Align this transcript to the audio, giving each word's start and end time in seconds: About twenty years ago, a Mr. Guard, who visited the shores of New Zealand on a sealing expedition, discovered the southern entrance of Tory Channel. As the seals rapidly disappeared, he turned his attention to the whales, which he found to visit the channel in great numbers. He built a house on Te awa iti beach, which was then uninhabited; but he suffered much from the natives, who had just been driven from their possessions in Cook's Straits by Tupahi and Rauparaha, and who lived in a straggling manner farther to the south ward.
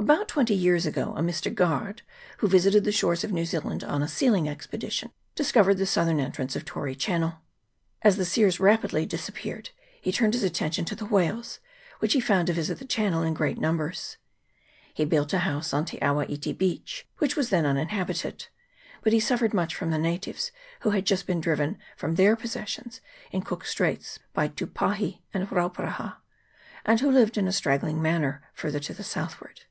About 0.00 0.28
twenty 0.28 0.54
years 0.54 0.86
ago, 0.86 1.12
a 1.16 1.20
Mr. 1.20 1.52
Guard, 1.52 2.00
who 2.38 2.46
visited 2.48 2.84
the 2.84 2.92
shores 2.92 3.24
of 3.24 3.32
New 3.32 3.44
Zealand 3.44 3.82
on 3.84 4.00
a 4.00 4.06
sealing 4.08 4.48
expedition, 4.48 5.10
discovered 5.34 5.74
the 5.74 5.84
southern 5.86 6.18
entrance 6.20 6.54
of 6.56 6.64
Tory 6.64 6.94
Channel. 6.94 7.40
As 8.00 8.16
the 8.16 8.24
seals 8.24 8.58
rapidly 8.60 9.04
disappeared, 9.04 9.68
he 10.00 10.10
turned 10.12 10.32
his 10.34 10.44
attention 10.44 10.84
to 10.86 10.94
the 10.94 11.04
whales, 11.04 11.58
which 11.98 12.12
he 12.14 12.20
found 12.20 12.46
to 12.46 12.52
visit 12.54 12.78
the 12.78 12.86
channel 12.86 13.22
in 13.24 13.34
great 13.34 13.58
numbers. 13.58 14.16
He 14.94 15.04
built 15.04 15.32
a 15.34 15.40
house 15.40 15.74
on 15.74 15.84
Te 15.84 15.98
awa 16.00 16.24
iti 16.28 16.52
beach, 16.54 17.06
which 17.18 17.36
was 17.36 17.50
then 17.50 17.66
uninhabited; 17.66 18.46
but 19.02 19.12
he 19.12 19.20
suffered 19.20 19.52
much 19.52 19.74
from 19.74 19.90
the 19.90 19.98
natives, 19.98 20.52
who 20.82 20.90
had 20.90 21.04
just 21.06 21.26
been 21.26 21.40
driven 21.40 21.76
from 21.98 22.14
their 22.14 22.34
possessions 22.36 23.00
in 23.32 23.42
Cook's 23.42 23.70
Straits 23.72 24.20
by 24.32 24.46
Tupahi 24.48 25.20
and 25.34 25.50
Rauparaha, 25.50 26.16
and 26.86 26.98
who 27.00 27.10
lived 27.10 27.36
in 27.36 27.46
a 27.48 27.52
straggling 27.52 28.00
manner 28.00 28.42
farther 28.54 28.80
to 28.80 28.94
the 28.94 29.04
south 29.04 29.38
ward. 29.42 29.62